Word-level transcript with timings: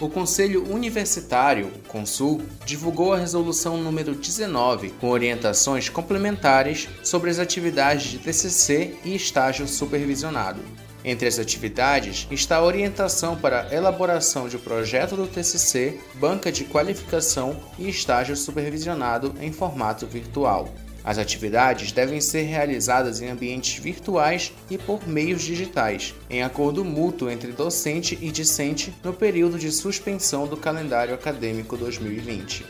o 0.00 0.08
Conselho 0.08 0.66
Universitário, 0.72 1.70
Consul, 1.86 2.40
divulgou 2.64 3.12
a 3.12 3.18
resolução 3.18 3.76
número 3.76 4.14
19, 4.14 4.90
com 4.98 5.10
orientações 5.10 5.90
complementares 5.90 6.88
sobre 7.02 7.30
as 7.30 7.38
atividades 7.38 8.10
de 8.10 8.18
TCC 8.18 8.96
e 9.04 9.14
estágio 9.14 9.68
supervisionado. 9.68 10.60
Entre 11.04 11.28
as 11.28 11.38
atividades 11.38 12.26
está 12.30 12.56
a 12.56 12.64
orientação 12.64 13.36
para 13.36 13.62
a 13.62 13.74
elaboração 13.74 14.48
de 14.48 14.58
projeto 14.58 15.16
do 15.16 15.26
TCC, 15.26 15.98
banca 16.14 16.50
de 16.50 16.64
qualificação 16.64 17.56
e 17.78 17.88
estágio 17.88 18.36
supervisionado 18.36 19.34
em 19.40 19.52
formato 19.52 20.06
virtual. 20.06 20.68
As 21.04 21.18
atividades 21.18 21.92
devem 21.92 22.20
ser 22.20 22.42
realizadas 22.42 23.22
em 23.22 23.28
ambientes 23.28 23.82
virtuais 23.82 24.52
e 24.70 24.76
por 24.76 25.08
meios 25.08 25.42
digitais, 25.42 26.14
em 26.28 26.42
acordo 26.42 26.84
mútuo 26.84 27.30
entre 27.30 27.52
docente 27.52 28.18
e 28.20 28.30
discente 28.30 28.92
no 29.02 29.12
período 29.12 29.58
de 29.58 29.70
suspensão 29.70 30.46
do 30.46 30.56
calendário 30.56 31.14
acadêmico 31.14 31.76
2020. 31.76 32.64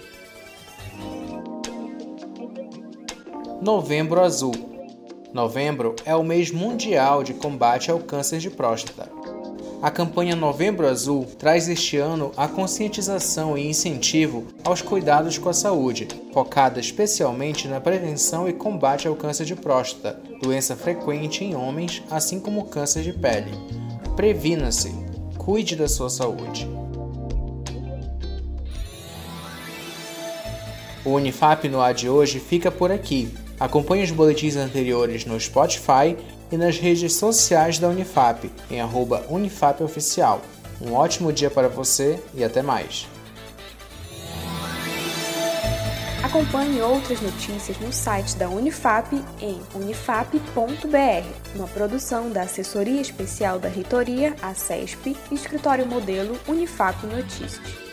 Novembro 3.60 4.20
Azul 4.20 4.70
Novembro 5.32 5.94
é 6.04 6.14
o 6.14 6.24
mês 6.24 6.50
mundial 6.50 7.22
de 7.22 7.34
combate 7.34 7.90
ao 7.90 8.00
câncer 8.00 8.38
de 8.38 8.50
próstata. 8.50 9.08
A 9.82 9.90
campanha 9.90 10.36
Novembro 10.36 10.86
Azul 10.86 11.26
traz 11.38 11.66
este 11.66 11.96
ano 11.96 12.32
a 12.36 12.46
conscientização 12.46 13.56
e 13.56 13.66
incentivo 13.66 14.44
aos 14.62 14.82
cuidados 14.82 15.38
com 15.38 15.48
a 15.48 15.54
saúde, 15.54 16.06
focada 16.34 16.78
especialmente 16.78 17.66
na 17.66 17.80
prevenção 17.80 18.46
e 18.46 18.52
combate 18.52 19.08
ao 19.08 19.16
câncer 19.16 19.46
de 19.46 19.56
próstata, 19.56 20.20
doença 20.42 20.76
frequente 20.76 21.42
em 21.42 21.54
homens, 21.56 22.02
assim 22.10 22.38
como 22.38 22.66
câncer 22.66 23.02
de 23.02 23.14
pele. 23.14 23.52
Previna-se, 24.14 24.92
cuide 25.38 25.74
da 25.74 25.88
sua 25.88 26.10
saúde. 26.10 26.68
O 31.06 31.12
Unifap 31.12 31.66
no 31.70 31.80
ar 31.80 31.94
de 31.94 32.06
hoje 32.06 32.38
fica 32.38 32.70
por 32.70 32.92
aqui. 32.92 33.32
Acompanhe 33.58 34.04
os 34.04 34.10
boletins 34.10 34.56
anteriores 34.56 35.24
no 35.24 35.40
Spotify 35.40 36.18
e 36.50 36.56
nas 36.56 36.78
redes 36.78 37.14
sociais 37.14 37.78
da 37.78 37.88
Unifap, 37.88 38.50
em 38.70 38.80
arroba 38.80 39.24
unifapoficial. 39.28 40.40
Um 40.80 40.94
ótimo 40.94 41.32
dia 41.32 41.50
para 41.50 41.68
você 41.68 42.18
e 42.34 42.42
até 42.42 42.62
mais. 42.62 43.06
Acompanhe 46.22 46.80
outras 46.80 47.20
notícias 47.20 47.78
no 47.80 47.92
site 47.92 48.36
da 48.36 48.48
Unifap 48.48 49.20
em 49.40 49.60
unifap.br, 49.74 50.38
uma 51.56 51.66
produção 51.68 52.30
da 52.30 52.42
Assessoria 52.42 53.00
Especial 53.00 53.58
da 53.58 53.68
Reitoria, 53.68 54.36
a 54.40 54.54
CESP, 54.54 55.16
Escritório 55.32 55.86
Modelo 55.86 56.38
Unifap 56.46 57.04
Notícias. 57.06 57.89